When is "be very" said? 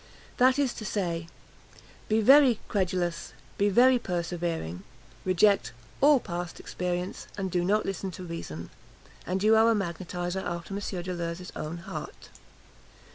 2.09-2.59, 3.59-3.99